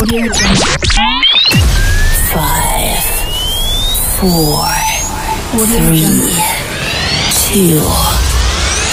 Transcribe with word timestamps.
Audio. 0.00 0.32
Five, 2.30 3.02
four, 4.20 4.64
three, 5.66 6.06
two, 7.34 7.80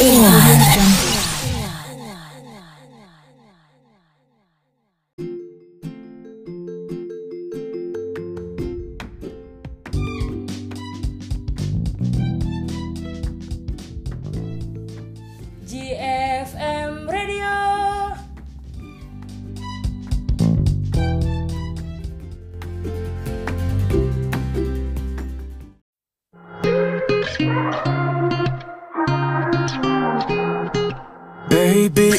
one. 0.02 0.95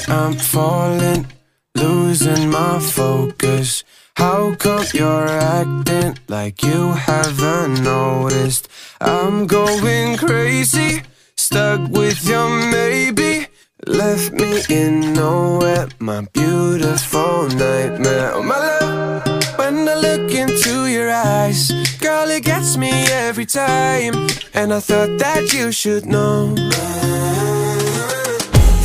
I'm 0.09 0.35
falling, 0.35 1.27
losing 1.75 2.49
my 2.49 2.79
focus. 2.79 3.83
How 4.15 4.55
come 4.55 4.85
you're 4.95 5.27
acting 5.27 6.17
like 6.29 6.63
you 6.63 6.93
haven't 6.93 7.83
noticed? 7.83 8.69
I'm 9.01 9.47
going 9.49 10.17
crazy, 10.17 11.03
stuck 11.37 11.91
with 11.91 12.25
your 12.25 12.49
maybe. 12.71 13.49
Left 13.87 14.33
me 14.33 14.63
in 14.71 15.13
nowhere, 15.13 15.89
my 15.99 16.27
beautiful 16.33 17.49
nightmare. 17.49 18.33
Oh, 18.33 18.43
my 18.43 18.59
love, 18.59 19.59
when 19.59 19.89
I 19.89 19.95
look 19.95 20.31
into 20.33 20.87
your 20.87 21.11
eyes, 21.11 21.73
girl, 21.99 22.29
it 22.31 22.45
gets 22.45 22.77
me 22.77 22.91
every 23.11 23.47
time. 23.47 24.15
And 24.55 24.73
I 24.73 24.81
thought 24.81 25.19
that 25.19 25.53
you 25.53 25.73
should 25.73 26.07
know 26.07 26.55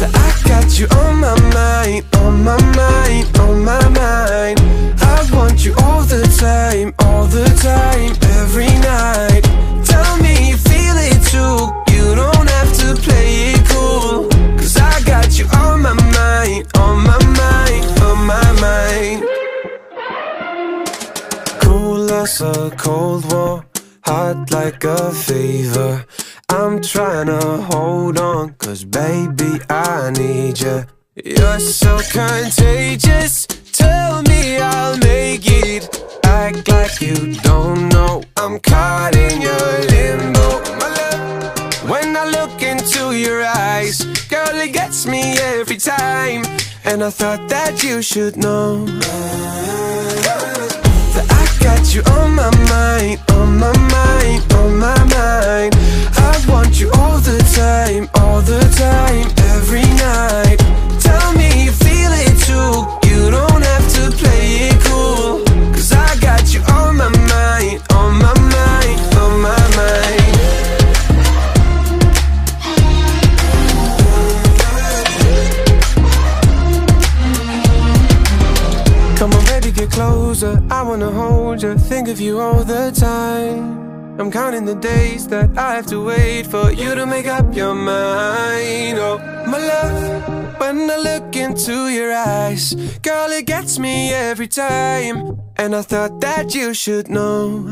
that 0.02 0.16
I 0.18 0.50
got 0.50 0.80
you 0.80 0.88
on 1.06 1.20
my 1.20 1.38
mind, 1.54 2.04
on 2.18 2.44
my 2.44 2.58
mind, 2.76 3.26
on 3.38 3.64
my 3.64 3.88
mind. 3.90 4.58
I 5.00 5.18
want 5.32 5.64
you 5.64 5.76
all 5.84 6.02
the 6.02 6.24
time, 6.42 6.94
all 7.06 7.26
the 7.26 7.46
time, 7.62 8.12
every 8.42 8.74
night. 8.82 9.44
Tell 9.86 10.18
me 10.18 10.50
you 10.50 10.58
feel 10.58 10.98
it 11.10 11.22
too. 11.30 11.58
You 11.94 12.16
don't 12.16 12.50
have 12.58 12.72
to 12.82 12.88
play 13.06 13.54
it 13.54 13.62
cool. 13.70 14.28
Cause 14.58 14.76
I 14.78 15.02
got 15.04 15.38
you 15.38 15.46
on 15.64 15.84
my 15.84 15.94
mind, 15.94 16.66
on 16.78 16.96
my 17.10 17.22
mind, 17.42 17.86
on 18.10 18.18
my 18.34 18.50
mind. 18.66 19.20
Cool 21.62 22.12
as 22.12 22.42
a 22.42 22.72
cold 22.76 23.32
war, 23.32 23.66
hot 24.04 24.50
like 24.50 24.84
a 24.84 25.12
fever. 25.12 26.06
I'm 26.54 26.82
trying 26.82 27.28
to 27.28 27.62
hold 27.72 28.20
on, 28.20 28.56
cause 28.56 28.84
baby, 28.84 29.62
I 29.70 30.12
need 30.12 30.60
you. 30.60 30.84
You're 31.24 31.60
so 31.60 32.00
contagious. 32.12 33.48
Tell 33.72 34.22
me 34.24 34.58
I'll 34.58 34.98
make 34.98 35.44
it. 35.46 35.88
Act 36.26 36.68
like 36.68 37.00
you 37.00 37.36
don't 37.36 37.88
know. 37.88 38.24
I'm 38.36 38.60
caught 38.60 39.16
in 39.16 39.42
your 39.42 39.70
limbo. 39.94 40.60
When 41.88 42.18
I 42.18 42.26
look 42.26 42.62
into 42.62 43.16
your 43.16 43.46
eyes, 43.46 44.04
girl, 44.28 44.60
it 44.60 44.74
gets 44.74 45.06
me 45.06 45.22
every 45.40 45.78
time. 45.78 46.44
And 46.84 47.02
I 47.02 47.12
thought 47.12 47.48
that 47.48 47.82
you 47.82 48.02
should 48.02 48.36
know 48.36 48.86
Get 79.74 79.90
closer. 79.90 80.62
I 80.70 80.84
wanna 80.84 81.10
hold 81.10 81.64
you, 81.64 81.76
think 81.76 82.08
of 82.08 82.20
you 82.20 82.40
all 82.40 82.64
the 82.64 82.92
time. 82.92 84.20
I'm 84.20 84.30
counting 84.30 84.66
the 84.66 84.76
days 84.76 85.28
that 85.30 85.58
I 85.58 85.74
have 85.76 85.88
to 85.88 86.04
wait 86.06 86.46
for 86.46 86.72
you 86.72 86.94
to 86.94 87.06
make 87.08 87.26
up 87.26 87.56
your 87.56 87.74
mind. 87.74 89.00
Oh, 89.00 89.18
my 89.48 89.58
love, 89.58 90.60
when 90.60 90.90
I 90.92 90.98
look 90.98 91.36
into 91.36 91.88
your 91.90 92.14
eyes, 92.14 92.76
girl, 93.02 93.32
it 93.32 93.48
gets 93.48 93.80
me 93.80 94.14
every 94.14 94.48
time. 94.48 95.40
And 95.58 95.76
I 95.76 95.82
thought 95.82 96.20
that 96.22 96.54
you 96.54 96.76
should 96.76 97.10
know 97.10 97.64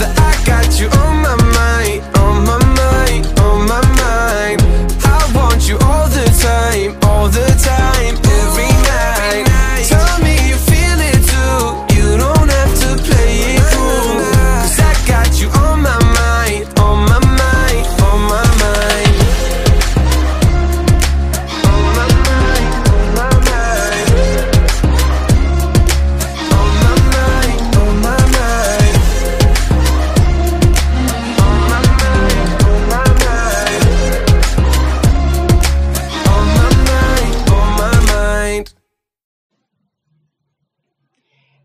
that 0.00 0.14
I 0.18 0.44
got 0.44 0.78
you 0.78 0.88
on 0.88 1.22
my 1.22 1.36
mind, 1.58 2.02
on 2.18 2.44
my 2.44 2.58
mind, 2.82 3.26
on 3.40 3.66
my 3.66 3.80
mind. 4.02 4.60
I 5.04 5.32
want 5.34 5.68
you 5.68 5.78
all 5.78 6.08
the 6.08 6.26
time, 6.42 6.98
all 7.08 7.28
the 7.28 7.48
time, 7.64 8.25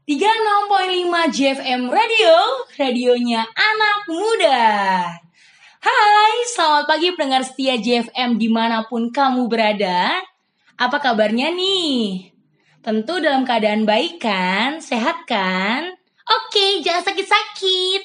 36.5 0.02 1.30
JFM 1.30 1.86
Radio, 1.86 2.34
radionya 2.74 3.46
anak 3.46 4.10
muda. 4.10 4.66
Hai, 5.78 6.36
selamat 6.58 6.90
pagi 6.90 7.14
pendengar 7.14 7.46
setia 7.46 7.78
JFM 7.78 8.42
di 8.42 8.50
mana 8.50 8.82
pun 8.90 9.14
kamu 9.14 9.46
berada. 9.46 10.10
Apa 10.74 10.98
kabarnya 10.98 11.54
nih? 11.54 12.34
Tentu 12.82 13.22
dalam 13.22 13.46
keadaan 13.46 13.86
baik 13.86 14.18
kan? 14.18 14.82
Sehat 14.82 15.22
kan? 15.30 15.94
Oke, 16.26 16.82
jangan 16.82 17.06
sakit-sakit. 17.06 18.02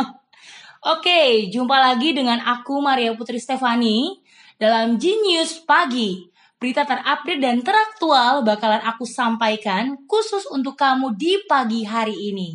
Oke, 0.96 1.52
jumpa 1.52 1.76
lagi 1.76 2.16
dengan 2.16 2.40
aku 2.40 2.80
Maria 2.80 3.12
Putri 3.12 3.36
Stefani 3.36 4.16
dalam 4.56 4.96
Genius 4.96 5.60
Pagi. 5.60 6.31
Berita 6.62 6.86
terupdate 6.86 7.42
dan 7.42 7.58
teraktual 7.58 8.46
bakalan 8.46 8.78
aku 8.86 9.02
sampaikan 9.02 9.98
khusus 10.06 10.46
untuk 10.46 10.78
kamu 10.78 11.10
di 11.18 11.42
pagi 11.50 11.82
hari 11.82 12.14
ini. 12.14 12.54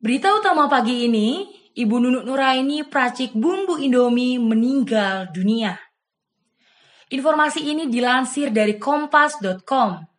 Berita 0.00 0.32
utama 0.32 0.64
pagi 0.64 1.04
ini, 1.04 1.44
Ibu 1.76 1.96
Nunuk 2.00 2.24
Nuraini 2.24 2.88
peracik 2.88 3.36
bumbu 3.36 3.76
Indomie 3.76 4.40
meninggal 4.40 5.28
dunia. 5.28 5.76
Informasi 7.12 7.68
ini 7.68 7.92
dilansir 7.92 8.48
dari 8.48 8.80
kompas.com. 8.80 10.13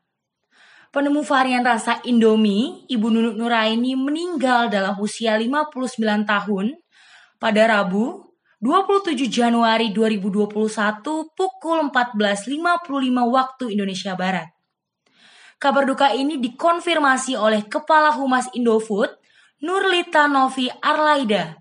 Penemu 0.95 1.27
varian 1.27 1.59
rasa 1.59 1.99
Indomie, 2.07 2.87
Ibu 2.87 3.11
Nunuk 3.11 3.35
Nuraini 3.35 3.99
meninggal 3.99 4.71
dalam 4.71 4.95
usia 5.03 5.35
59 5.35 5.91
tahun 6.23 6.71
pada 7.35 7.67
Rabu 7.67 8.31
27 8.63 9.27
Januari 9.27 9.91
2021 9.91 10.55
pukul 11.35 11.77
14.55 11.91 13.11
waktu 13.27 13.75
Indonesia 13.75 14.15
Barat. 14.15 14.47
Kabar 15.59 15.83
duka 15.83 16.15
ini 16.15 16.39
dikonfirmasi 16.39 17.35
oleh 17.35 17.67
Kepala 17.67 18.15
Humas 18.15 18.47
Indofood, 18.55 19.11
Nurlita 19.67 20.31
Novi 20.31 20.71
Arlaida. 20.79 21.59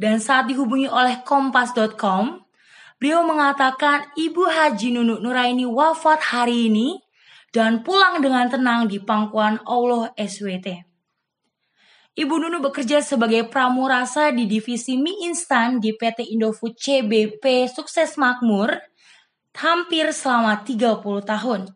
Dan 0.00 0.24
saat 0.24 0.48
dihubungi 0.48 0.88
oleh 0.88 1.20
kompas.com, 1.20 2.40
beliau 2.96 3.28
mengatakan 3.28 4.08
Ibu 4.16 4.48
Haji 4.48 4.96
Nunuk 4.96 5.20
Nuraini 5.20 5.68
wafat 5.68 6.32
hari 6.32 6.72
ini 6.72 7.04
dan 7.54 7.80
pulang 7.80 8.20
dengan 8.20 8.48
tenang 8.48 8.88
di 8.88 9.00
pangkuan 9.00 9.60
Allah 9.64 10.12
SWT. 10.16 10.88
Ibu 12.18 12.34
Nunu 12.34 12.58
bekerja 12.58 12.98
sebagai 12.98 13.46
pramurasa 13.46 14.34
di 14.34 14.50
divisi 14.50 14.98
mie 14.98 15.30
instan 15.30 15.78
di 15.78 15.94
PT 15.94 16.34
Indofood 16.34 16.74
CBP 16.74 17.70
Sukses 17.70 18.18
Makmur 18.18 18.74
hampir 19.54 20.10
selama 20.10 20.66
30 20.66 20.98
tahun. 21.22 21.70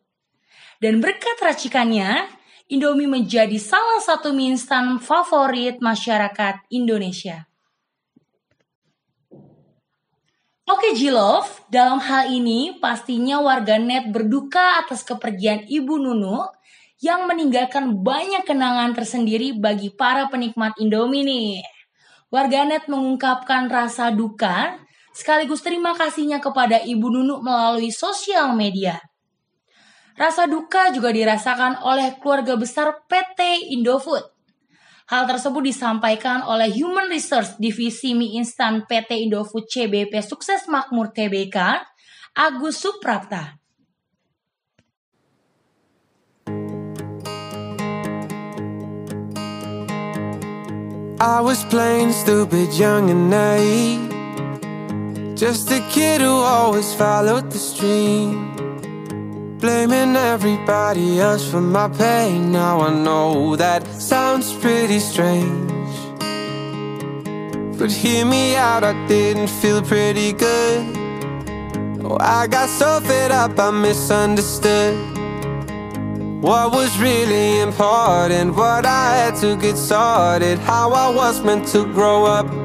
Dan 0.83 0.99
berkat 0.99 1.39
racikannya, 1.39 2.27
Indomie 2.75 3.07
menjadi 3.07 3.55
salah 3.61 4.03
satu 4.03 4.35
mie 4.35 4.59
instan 4.59 4.99
favorit 4.99 5.79
masyarakat 5.79 6.67
Indonesia. 6.75 7.52
Oke 10.73 10.97
Jilov, 10.97 11.45
dalam 11.69 12.01
hal 12.01 12.33
ini 12.33 12.81
pastinya 12.81 13.45
warganet 13.45 14.09
berduka 14.09 14.81
atas 14.81 15.05
kepergian 15.05 15.69
Ibu 15.69 16.01
Nunu 16.01 16.49
yang 16.97 17.29
meninggalkan 17.29 18.01
banyak 18.01 18.41
kenangan 18.49 18.97
tersendiri 18.97 19.53
bagi 19.53 19.93
para 19.93 20.33
penikmat 20.33 20.73
Indomie 20.81 21.29
nih. 21.29 21.61
Warganet 22.33 22.89
mengungkapkan 22.89 23.69
rasa 23.69 24.17
duka 24.17 24.81
sekaligus 25.13 25.61
terima 25.61 25.93
kasihnya 25.93 26.41
kepada 26.41 26.81
Ibu 26.81 27.21
Nunu 27.21 27.45
melalui 27.45 27.93
sosial 27.93 28.57
media. 28.57 28.97
Rasa 30.17 30.49
duka 30.49 30.89
juga 30.89 31.13
dirasakan 31.13 31.85
oleh 31.85 32.17
keluarga 32.17 32.57
besar 32.57 32.97
PT 33.13 33.77
Indofood. 33.77 34.25
Hal 35.11 35.27
tersebut 35.27 35.67
disampaikan 35.67 36.47
oleh 36.47 36.71
Human 36.71 37.11
Resource 37.11 37.59
Divisi 37.59 38.15
Mie 38.15 38.39
Instan 38.39 38.87
PT 38.87 39.27
Indofood 39.27 39.67
CBP 39.67 40.23
Sukses 40.23 40.71
Makmur 40.71 41.11
TBK, 41.11 41.59
Agus 42.39 42.79
Suprapta. 42.79 43.63
I 51.23 51.39
was 51.39 51.63
plain 51.71 52.11
stupid, 52.11 52.75
young 52.75 53.07
and 53.07 53.31
naive. 53.31 54.11
Just 55.39 55.71
a 55.71 55.79
kid 55.91 56.21
who 56.21 56.35
always 56.43 56.93
followed 56.95 57.51
the 57.51 57.59
stream. 57.59 58.72
Blaming 59.63 60.17
everybody 60.17 61.21
else 61.21 61.49
for 61.49 61.61
my 61.61 61.89
pain. 61.89 62.51
Now 62.51 62.81
I 62.81 62.93
know 62.93 63.55
that 63.55 63.87
sounds 63.87 64.53
pretty 64.55 64.99
strange. 64.99 65.71
But 67.79 67.93
hear 67.93 68.27
me 68.27 68.57
out, 68.57 68.83
I 68.83 68.93
didn't 69.07 69.47
feel 69.47 69.81
pretty 69.81 70.33
good. 70.33 70.97
Oh, 72.03 72.19
I 72.19 72.49
got 72.49 72.71
so 72.71 72.99
fed 73.03 73.31
up, 73.31 73.57
I 73.57 73.71
misunderstood. 73.71 74.97
What 76.43 76.73
was 76.73 76.99
really 76.99 77.61
important, 77.61 78.57
what 78.57 78.85
I 78.85 79.15
had 79.15 79.37
to 79.43 79.55
get 79.55 79.77
started, 79.77 80.59
how 80.59 80.91
I 80.91 81.15
was 81.15 81.41
meant 81.41 81.69
to 81.69 81.85
grow 81.85 82.25
up. 82.25 82.62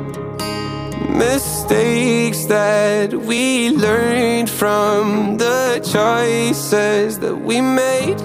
Mistakes 1.18 2.46
that 2.46 3.12
we 3.12 3.72
learned 3.72 4.50
from 4.50 5.38
the 5.38 5.82
choices 5.84 7.18
that 7.20 7.36
we 7.36 7.60
made. 7.60 8.22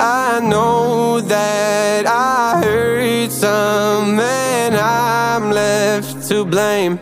I 0.00 0.40
know 0.40 1.20
that 1.20 2.06
I 2.06 2.60
hurt 2.60 3.30
some 3.30 4.18
and 4.18 4.74
I'm 4.74 5.52
left 5.52 6.28
to 6.28 6.44
blame. 6.44 6.98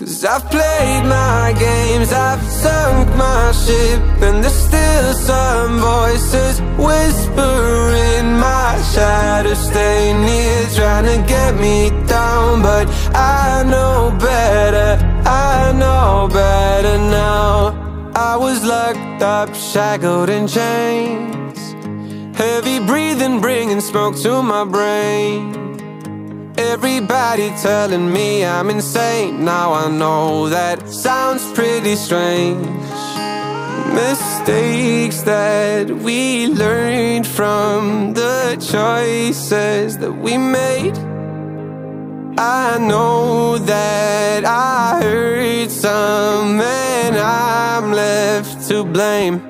Cause 0.00 0.24
I've 0.24 0.50
played 0.50 1.04
my 1.04 1.54
games, 1.58 2.10
I've 2.10 2.42
sunk 2.42 3.06
my 3.16 3.52
ship 3.52 4.00
And 4.22 4.42
there's 4.42 4.54
still 4.54 5.12
some 5.12 5.78
voices 5.78 6.58
whispering 6.80 8.32
my 8.40 8.80
shadow 8.94 9.52
Stay 9.52 10.14
near, 10.14 10.66
trying 10.74 11.04
to 11.04 11.18
get 11.28 11.54
me 11.60 11.90
down 12.06 12.62
But 12.62 12.88
I 13.14 13.64
know 13.64 14.16
better, 14.18 14.98
I 15.26 15.72
know 15.72 16.28
better 16.32 16.98
now. 16.98 18.12
I 18.14 18.36
was 18.36 18.64
locked 18.64 19.22
up, 19.22 19.54
shackled 19.54 20.28
in 20.30 20.46
chains. 20.46 21.58
Heavy 22.36 22.78
breathing, 22.78 23.40
bringing 23.40 23.80
smoke 23.80 24.16
to 24.22 24.42
my 24.42 24.64
brain. 24.64 25.60
Everybody 26.56 27.50
telling 27.62 28.12
me 28.12 28.44
I'm 28.44 28.70
insane. 28.70 29.44
Now 29.44 29.72
I 29.72 29.90
know 29.90 30.48
that 30.48 30.88
sounds 30.88 31.42
pretty 31.52 31.96
strange. 31.96 32.66
Mistakes 33.94 35.22
that 35.22 35.90
we 35.90 36.46
learned 36.46 37.26
from 37.26 38.14
the 38.14 38.56
choices 38.60 39.98
that 39.98 40.12
we 40.12 40.38
made 40.38 40.96
I 42.42 42.78
know 42.78 43.58
that 43.58 44.46
I 44.46 45.02
hurt 45.02 45.70
some 45.70 46.58
and 46.58 47.14
I'm 47.18 47.92
left 47.92 48.66
to 48.68 48.82
blame. 48.82 49.42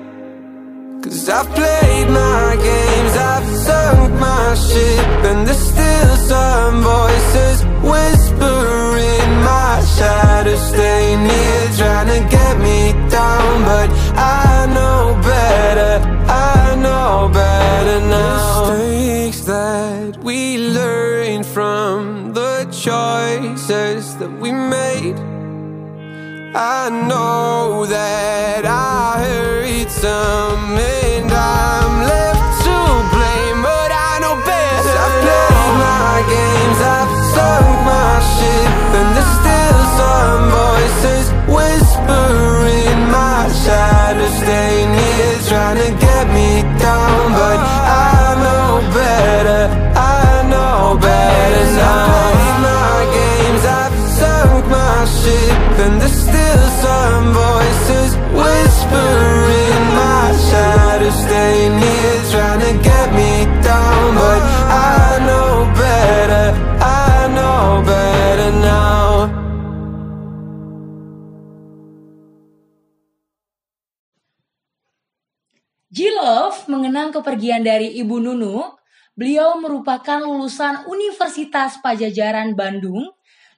Cause 1.01 1.29
I've 1.29 1.47
played 1.55 2.09
my 2.09 2.57
games, 2.61 3.13
I've 3.15 3.47
sunk 3.47 4.19
my 4.19 4.55
ship 4.55 5.07
And 5.29 5.47
there's 5.47 5.57
still 5.57 6.15
some 6.33 6.81
voices 6.81 7.63
whispering 7.81 9.31
my 9.39 9.81
shadow 9.95 10.57
Stay 10.57 11.15
near, 11.15 11.61
trying 11.77 12.09
to 12.15 12.19
get 12.29 12.59
me 12.59 12.91
down. 13.09 13.63
But 13.63 13.89
I 14.17 14.67
know 14.75 15.17
better, 15.23 15.93
I 16.27 16.75
know 16.75 17.31
better 17.33 17.99
now. 18.01 18.73
Mistakes 18.73 19.45
that 19.45 20.17
we 20.17 20.57
learn 20.57 21.43
from 21.45 22.20
choices 22.81 24.17
that 24.17 24.31
we 24.39 24.51
made. 24.51 25.15
I 26.55 26.89
know 26.89 27.85
that 27.85 28.65
I 28.65 29.23
hurt 29.23 29.91
some 29.91 30.73
mengenang 77.01 77.17
kepergian 77.17 77.65
dari 77.65 77.97
Ibu 77.97 78.21
Nunu. 78.21 78.61
Beliau 79.17 79.57
merupakan 79.57 80.21
lulusan 80.21 80.85
Universitas 80.85 81.81
Pajajaran 81.81 82.53
Bandung, 82.53 83.09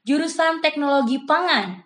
jurusan 0.08 0.64
Teknologi 0.64 1.20
Pangan. 1.28 1.84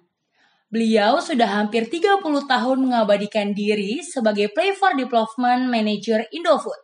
Beliau 0.70 1.18
sudah 1.18 1.58
hampir 1.58 1.90
30 1.90 2.22
tahun 2.22 2.78
mengabadikan 2.78 3.58
diri 3.58 4.06
sebagai 4.06 4.54
Play 4.54 4.78
for 4.78 4.94
Development 4.94 5.66
Manager 5.66 6.30
Indofood. 6.30 6.78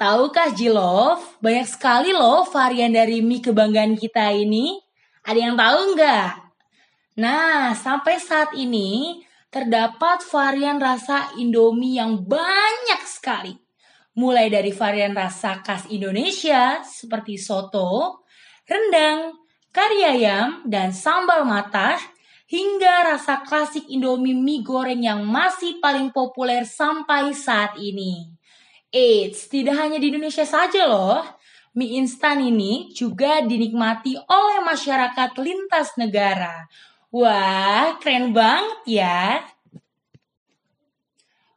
Tahukah 0.00 0.56
Jilov, 0.56 1.36
banyak 1.44 1.68
sekali 1.68 2.16
loh 2.16 2.48
varian 2.48 2.96
dari 2.96 3.20
mie 3.20 3.44
kebanggaan 3.44 3.92
kita 3.92 4.32
ini. 4.32 4.80
Ada 5.20 5.52
yang 5.52 5.54
tahu 5.60 5.78
nggak? 5.92 6.30
Nah, 7.20 7.76
sampai 7.76 8.16
saat 8.16 8.56
ini 8.56 9.20
terdapat 9.52 10.24
varian 10.32 10.80
rasa 10.80 11.36
Indomie 11.36 12.00
yang 12.00 12.24
banyak 12.24 13.04
sekali. 13.04 13.65
Mulai 14.16 14.48
dari 14.48 14.72
varian 14.72 15.12
rasa 15.12 15.60
khas 15.60 15.92
Indonesia 15.92 16.80
seperti 16.80 17.36
soto, 17.36 18.24
rendang, 18.64 19.36
kari 19.68 20.08
ayam, 20.08 20.64
dan 20.64 20.96
sambal 20.96 21.44
matah, 21.44 22.00
hingga 22.48 23.12
rasa 23.12 23.44
klasik 23.44 23.84
Indomie 23.92 24.32
mie 24.32 24.64
goreng 24.64 25.04
yang 25.04 25.20
masih 25.20 25.82
paling 25.84 26.14
populer 26.16 26.64
sampai 26.64 27.36
saat 27.36 27.76
ini. 27.76 28.32
Eits, 28.88 29.52
tidak 29.52 29.76
hanya 29.76 30.00
di 30.00 30.08
Indonesia 30.08 30.48
saja 30.48 30.88
loh. 30.88 31.20
Mie 31.76 32.00
instan 32.00 32.40
ini 32.40 32.88
juga 32.96 33.44
dinikmati 33.44 34.16
oleh 34.16 34.64
masyarakat 34.64 35.30
lintas 35.36 35.92
negara. 36.00 36.64
Wah, 37.12 38.00
keren 38.00 38.32
banget 38.32 38.80
ya. 38.88 39.44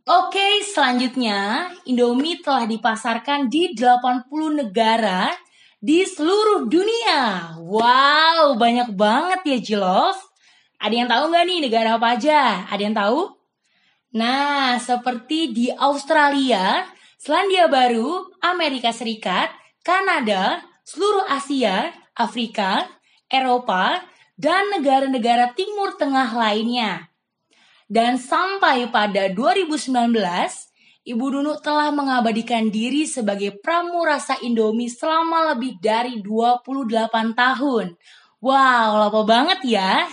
Oke, 0.09 0.65
selanjutnya 0.65 1.69
Indomie 1.85 2.41
telah 2.41 2.65
dipasarkan 2.65 3.45
di 3.45 3.77
80 3.77 4.25
negara 4.57 5.29
di 5.77 6.01
seluruh 6.01 6.65
dunia. 6.65 7.53
Wow, 7.61 8.57
banyak 8.57 8.97
banget 8.97 9.45
ya 9.45 9.57
Jilov. 9.61 10.17
Ada 10.81 10.93
yang 10.97 11.05
tahu 11.13 11.29
nggak 11.29 11.45
nih 11.45 11.59
negara 11.61 12.01
apa 12.01 12.17
aja? 12.17 12.65
Ada 12.73 12.81
yang 12.81 12.97
tahu? 12.97 13.21
Nah, 14.17 14.81
seperti 14.81 15.53
di 15.53 15.69
Australia, 15.69 16.89
Selandia 17.21 17.69
Baru, 17.69 18.33
Amerika 18.41 18.89
Serikat, 18.89 19.53
Kanada, 19.85 20.65
seluruh 20.89 21.29
Asia, 21.29 21.93
Afrika, 22.17 22.89
Eropa, 23.29 24.01
dan 24.33 24.73
negara-negara 24.73 25.53
Timur 25.53 25.93
Tengah 26.01 26.33
lainnya. 26.33 27.08
Dan 27.89 28.21
sampai 28.21 28.85
pada 28.93 29.33
2019, 29.33 30.13
Ibu 31.09 31.25
Nunu 31.33 31.57
telah 31.57 31.89
mengabadikan 31.89 32.69
diri 32.69 33.09
sebagai 33.09 33.57
pramurasa 33.57 34.37
Indomie 34.45 34.93
selama 34.93 35.57
lebih 35.57 35.81
dari 35.81 36.21
28 36.21 37.33
tahun. 37.33 37.97
Wow, 38.37 38.89
lama 39.09 39.21
banget 39.25 39.59
ya. 39.65 40.05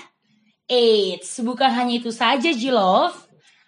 Eits, 0.65 1.45
bukan 1.45 1.69
hanya 1.69 2.01
itu 2.01 2.09
saja 2.09 2.49
Jilov 2.49 3.13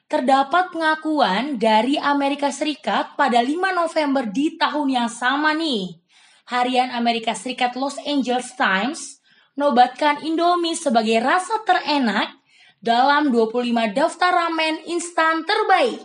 terdapat 0.08 0.72
pengakuan 0.72 1.60
dari 1.60 2.00
Amerika 2.00 2.48
Serikat 2.48 3.12
pada 3.12 3.44
5 3.44 3.76
November 3.76 4.24
di 4.24 4.56
tahun 4.56 4.88
yang 4.88 5.10
sama 5.12 5.52
nih. 5.52 6.00
Harian 6.48 6.96
Amerika 6.96 7.36
Serikat 7.36 7.76
Los 7.76 8.00
Angeles 8.08 8.56
Times 8.56 9.20
nobatkan 9.52 10.24
Indomie 10.24 10.72
sebagai 10.72 11.20
rasa 11.20 11.60
terenak 11.68 12.37
dalam 12.78 13.34
25 13.34 13.74
daftar 13.94 14.32
ramen 14.34 14.86
instan 14.86 15.42
terbaik. 15.42 16.02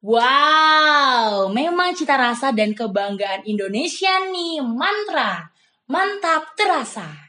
Wow, 0.00 1.50
memang 1.50 1.96
cita 1.96 2.14
rasa 2.14 2.52
dan 2.52 2.76
kebanggaan 2.76 3.42
Indonesia 3.48 4.12
nih 4.30 4.62
mantra. 4.62 5.50
Mantap 5.86 6.54
terasa. 6.58 7.26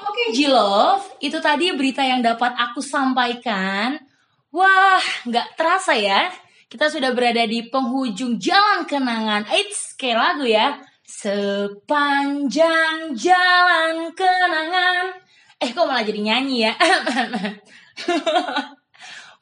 Oke 0.00 0.32
Jilov, 0.32 1.04
itu 1.20 1.36
tadi 1.44 1.72
berita 1.76 2.00
yang 2.00 2.24
dapat 2.24 2.56
aku 2.56 2.80
sampaikan. 2.80 4.00
Wah, 4.48 5.04
nggak 5.28 5.60
terasa 5.60 5.92
ya. 5.92 6.32
Kita 6.70 6.86
sudah 6.86 7.10
berada 7.10 7.42
di 7.50 7.66
penghujung 7.66 8.38
jalan 8.38 8.86
kenangan. 8.86 9.42
Eits, 9.50 9.98
kayak 9.98 10.22
lagu 10.22 10.46
ya. 10.46 10.78
Sepanjang 11.02 13.10
jalan 13.18 14.14
kenangan. 14.14 15.18
Eh, 15.58 15.74
kok 15.74 15.82
malah 15.82 16.06
jadi 16.06 16.22
nyanyi 16.22 16.70
ya? 16.70 16.72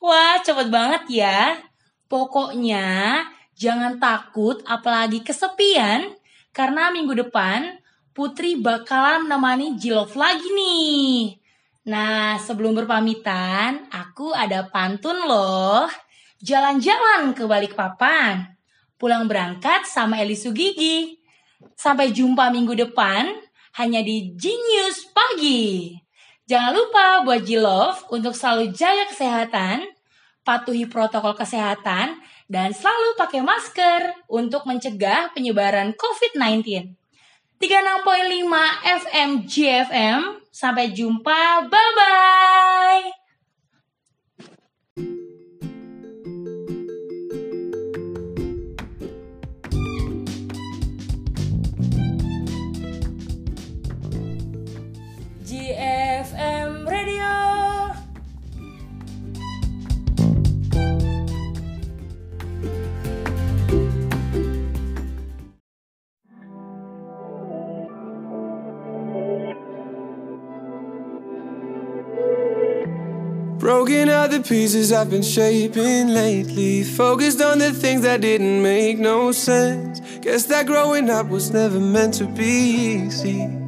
Wah, 0.09 0.41
cepet 0.41 0.73
banget 0.73 1.05
ya. 1.13 1.61
Pokoknya, 2.09 3.21
jangan 3.53 4.01
takut 4.01 4.65
apalagi 4.65 5.21
kesepian. 5.21 6.17
Karena 6.57 6.89
minggu 6.89 7.13
depan 7.13 7.77
Putri 8.17 8.57
bakalan 8.57 9.29
menemani 9.29 9.77
Jilov 9.77 10.17
lagi 10.17 10.49
nih. 10.49 11.37
Nah, 11.93 12.41
sebelum 12.41 12.73
berpamitan, 12.73 13.85
aku 13.93 14.33
ada 14.33 14.65
pantun 14.73 15.29
loh. 15.29 16.08
Jalan-jalan 16.39 17.35
ke 17.35 17.51
balik 17.51 17.75
papan. 17.75 18.55
Pulang 18.95 19.27
berangkat 19.27 19.87
sama 19.91 20.23
Eli 20.23 20.39
Sugigi. 20.39 21.19
Sampai 21.75 22.15
jumpa 22.15 22.55
minggu 22.55 22.79
depan 22.79 23.27
hanya 23.79 24.03
di 24.07 24.35
Genius 24.39 25.11
Pagi. 25.11 25.99
Jangan 26.47 26.73
lupa 26.75 27.07
buat 27.27 27.43
Jilov 27.43 28.07
untuk 28.15 28.33
selalu 28.39 28.71
jaga 28.71 29.11
kesehatan, 29.11 29.85
patuhi 30.47 30.87
protokol 30.87 31.35
kesehatan, 31.35 32.17
dan 32.47 32.71
selalu 32.71 33.19
pakai 33.19 33.43
masker 33.43 34.01
untuk 34.31 34.63
mencegah 34.65 35.35
penyebaran 35.35 35.93
COVID-19. 35.99 36.95
36.5 37.59 37.67
FM 39.03 39.29
GFM. 39.45 40.21
Sampai 40.55 40.95
jumpa. 40.95 41.67
Bye 41.67 43.28
Broken 73.59 74.09
out 74.09 74.31
the 74.31 74.41
pieces 74.41 74.93
I've 74.93 75.11
been 75.11 75.23
shaping 75.23 76.09
lately. 76.09 76.85
Focused 76.85 77.43
on 77.43 77.59
the 77.59 77.73
things 77.73 78.03
that 78.03 78.21
didn't 78.21 78.63
make 78.63 79.01
no 79.01 79.33
sense. 79.33 80.01
Guess 80.21 80.45
that 80.47 80.67
growing 80.67 81.11
up 81.11 81.27
was 81.27 81.53
never 81.53 81.81
meant 81.81 82.15
to 82.15 82.27
be 82.27 82.45
easy. 82.45 83.59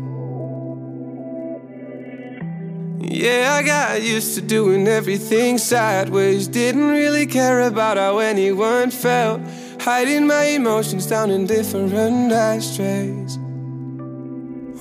Yeah, 3.01 3.55
I 3.59 3.63
got 3.65 4.03
used 4.03 4.37
to 4.37 4.41
doing 4.41 4.87
everything 4.87 5.59
sideways. 5.59 6.47
Didn't 6.47 6.89
really 6.89 7.27
care 7.27 7.63
about 7.63 7.97
how 7.97 8.19
anyone 8.19 8.93
felt. 8.93 9.41
Hiding 9.81 10.29
my 10.29 10.45
emotions 10.45 11.07
down 11.07 11.31
in 11.31 11.47
different 11.47 11.93
ashtrays. 12.31 13.39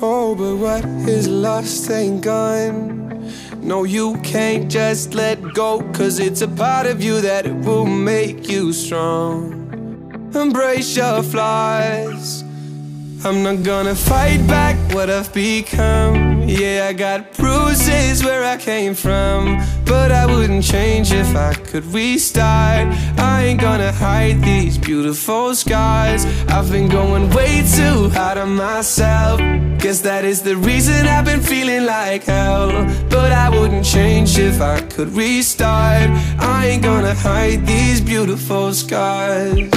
Oh, 0.01 0.35
but 0.35 0.55
what 0.57 0.85
is 1.09 1.27
lost 1.27 1.89
ain't 1.89 2.21
gone. 2.21 3.08
No, 3.61 3.83
you 3.83 4.17
can't 4.21 4.71
just 4.71 5.13
let 5.13 5.41
go, 5.53 5.81
cause 5.93 6.19
it's 6.19 6.41
a 6.41 6.47
part 6.47 6.85
of 6.85 7.03
you 7.03 7.21
that 7.21 7.45
will 7.65 7.85
make 7.85 8.49
you 8.49 8.73
strong. 8.73 10.31
Embrace 10.33 10.95
your 10.95 11.23
flaws. 11.23 12.43
I'm 13.25 13.43
not 13.43 13.63
gonna 13.63 13.95
fight 13.95 14.45
back 14.47 14.77
what 14.93 15.09
I've 15.09 15.33
become. 15.33 16.38
Yeah, 16.49 16.87
I 16.89 16.93
got 16.93 17.37
bruises 17.37 18.23
where 18.23 18.43
I 18.43 18.57
came 18.57 18.95
from. 18.95 19.63
But 19.85 20.11
I 20.11 20.25
wouldn't 20.25 20.63
change 20.63 21.11
if 21.11 21.35
I 21.35 21.53
could 21.53 21.85
restart. 21.85 22.87
I 23.19 23.43
ain't 23.43 23.61
gonna 23.61 23.91
hide 23.91 24.41
these 24.41 24.75
beautiful 24.75 25.53
scars. 25.53 26.25
I've 26.47 26.71
been 26.71 26.89
going 26.89 27.29
way 27.29 27.61
too 27.77 28.09
hard 28.09 28.39
on 28.39 28.55
myself. 28.55 29.39
Guess 29.77 30.01
that 30.01 30.25
is 30.25 30.41
the 30.41 30.57
reason 30.57 31.05
I've 31.05 31.25
been 31.25 31.39
feeling 31.41 31.85
like 31.85 32.23
hell. 32.23 32.71
But 33.09 33.31
I 33.31 33.49
wouldn't 33.51 33.85
change 33.85 34.39
if 34.39 34.59
I 34.59 34.81
could 34.81 35.09
restart. 35.09 36.09
I 36.39 36.65
ain't 36.65 36.81
gonna 36.81 37.13
hide 37.13 37.67
these 37.67 38.01
beautiful 38.01 38.73
scars. 38.73 39.69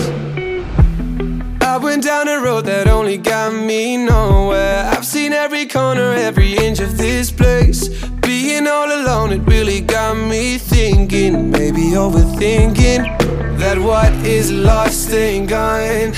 I 1.73 1.79
went 1.79 2.03
down 2.03 2.29
a 2.29 2.39
road 2.41 2.67
that 2.67 2.87
only 2.87 3.17
got 3.17 3.55
me 3.55 3.97
nowhere. 3.97 4.82
Seen 5.13 5.35
every 5.35 5.67
corner, 5.67 6.15
every 6.15 6.57
inch 6.57 6.81
of 6.81 6.97
this 6.97 7.31
place. 7.31 7.87
Being 8.23 8.67
all 8.67 8.87
alone, 8.87 9.31
it 9.31 9.43
really 9.47 9.83
got 9.83 10.17
me 10.17 10.57
thinking, 10.57 11.51
maybe 11.51 11.91
overthinking 11.91 13.19
that 13.59 13.79
what 13.79 14.11
is 14.25 14.51
lost 14.51 15.11
ain't 15.11 15.51
gone. 15.51 16.15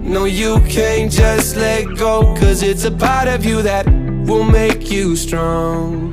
No, 0.00 0.24
you 0.24 0.58
can't 0.68 1.12
just 1.12 1.54
let 1.54 1.96
go, 1.96 2.34
cause 2.34 2.64
it's 2.64 2.82
a 2.82 2.90
part 2.90 3.28
of 3.28 3.44
you 3.44 3.62
that 3.62 3.86
will 4.26 4.42
make 4.42 4.90
you 4.90 5.14
strong. 5.14 6.12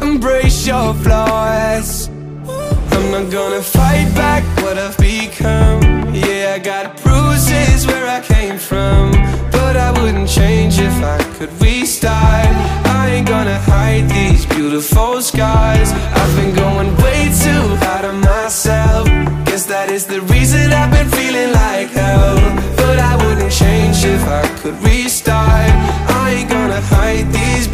Embrace 0.00 0.66
your 0.66 0.94
flaws. 0.94 2.08
I'm 2.08 3.10
not 3.10 3.30
gonna 3.30 3.60
fight 3.60 4.10
back 4.14 4.42
what 4.62 4.78
I've 4.78 4.96
become. 4.96 6.14
Yeah, 6.14 6.54
I 6.54 6.58
got 6.58 6.96
bruises 7.02 7.86
where 7.86 8.08
I 8.08 8.22
came 8.22 8.56
from. 8.56 9.12
But 9.52 9.76
I 9.76 9.92
wouldn't 10.00 10.28
change 10.28 10.78
if 10.78 10.94
I 11.04 11.29
could 11.40 11.62
restart. 11.62 12.52
I 13.00 13.12
ain't 13.14 13.26
gonna 13.26 13.58
hide 13.60 14.06
these 14.10 14.44
beautiful 14.44 15.22
scars. 15.22 15.90
I've 15.90 16.36
been 16.36 16.54
going 16.54 16.94
way 16.98 17.32
too 17.44 17.64
hard 17.80 18.04
on 18.04 18.20
myself. 18.20 19.06
Guess 19.46 19.64
that 19.72 19.88
is 19.90 20.04
the 20.04 20.20
reason 20.32 20.70
I've 20.70 20.92
been 20.92 21.08
feeling 21.08 21.52
like 21.52 21.88
hell. 21.96 22.36
But 22.76 22.98
I 22.98 23.16
wouldn't 23.24 23.52
change 23.52 24.04
if 24.04 24.22
I 24.28 24.42
could 24.60 24.76
restart. 24.84 25.72
I 26.20 26.30
ain't 26.36 26.50
gonna 26.50 26.82
hide 26.92 27.32
these 27.32 27.66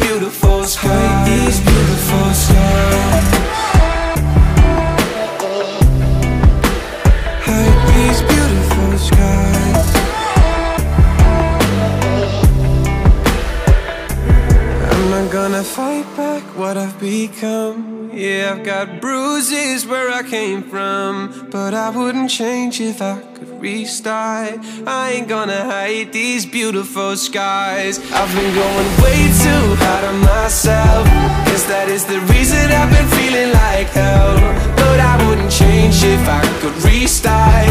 become. 17.27 18.11
Yeah, 18.13 18.55
I've 18.55 18.63
got 18.63 19.01
bruises 19.01 19.85
where 19.85 20.09
I 20.09 20.23
came 20.23 20.63
from, 20.63 21.49
but 21.51 21.73
I 21.73 21.89
wouldn't 21.89 22.29
change 22.29 22.79
if 22.81 23.01
I 23.01 23.19
could 23.35 23.61
restart. 23.61 24.59
I 24.87 25.11
ain't 25.11 25.27
gonna 25.27 25.63
hide 25.63 26.13
these 26.13 26.45
beautiful 26.45 27.15
skies. 27.15 27.99
I've 28.11 28.33
been 28.33 28.53
going 28.55 28.89
way 29.03 29.21
too 29.43 29.65
hard 29.83 30.05
on 30.05 30.19
myself. 30.19 31.05
Guess 31.47 31.65
that 31.65 31.89
is 31.89 32.05
the 32.05 32.19
reason 32.33 32.71
I've 32.71 32.91
been 32.95 33.09
feeling 33.19 33.51
like 33.53 33.87
hell. 33.87 34.35
But 34.75 34.99
I 34.99 35.15
wouldn't 35.27 35.51
change 35.51 36.03
if 36.03 36.23
I 36.27 36.41
could 36.61 36.77
restart. 36.83 37.69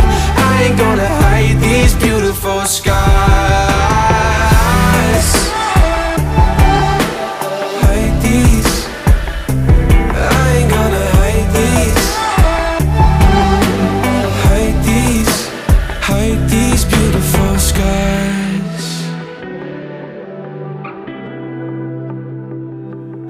I 0.50 0.64
ain't 0.64 0.78
gonna 0.78 1.08
hide 1.08 1.58
these 1.60 1.94
beautiful 1.94 2.60
skies. 2.66 3.45